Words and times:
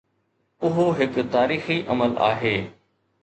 اهو 0.69 0.85
هڪ 1.01 1.19
تاريخي 1.35 1.77
عمل 1.97 2.17
آهي. 2.31 2.57